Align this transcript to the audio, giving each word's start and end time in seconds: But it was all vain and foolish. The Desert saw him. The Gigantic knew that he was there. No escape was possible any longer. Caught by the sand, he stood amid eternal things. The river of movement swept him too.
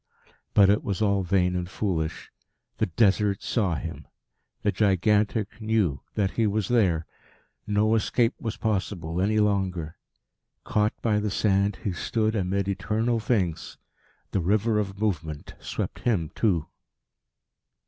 But 0.55 0.71
it 0.71 0.83
was 0.83 0.99
all 0.99 1.21
vain 1.21 1.55
and 1.55 1.69
foolish. 1.69 2.31
The 2.79 2.87
Desert 2.87 3.43
saw 3.43 3.75
him. 3.75 4.07
The 4.63 4.71
Gigantic 4.71 5.61
knew 5.61 6.01
that 6.15 6.31
he 6.31 6.47
was 6.47 6.69
there. 6.69 7.05
No 7.67 7.93
escape 7.93 8.33
was 8.39 8.57
possible 8.57 9.21
any 9.21 9.39
longer. 9.39 9.97
Caught 10.63 10.99
by 11.03 11.19
the 11.19 11.29
sand, 11.29 11.75
he 11.83 11.91
stood 11.93 12.35
amid 12.35 12.67
eternal 12.67 13.19
things. 13.19 13.77
The 14.31 14.41
river 14.41 14.79
of 14.79 14.99
movement 14.99 15.53
swept 15.59 15.99
him 15.99 16.31
too. 16.33 16.65